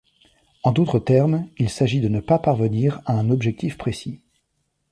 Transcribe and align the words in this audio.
En 0.63 0.71
d’autres 0.71 0.97
termes, 0.97 1.47
il 1.59 1.69
s’agit 1.69 2.01
de 2.01 2.07
ne 2.07 2.21
pas 2.21 2.39
parvenir 2.39 3.01
à 3.05 3.13
un 3.13 3.29
objectif 3.29 3.77
précis. 3.77 4.19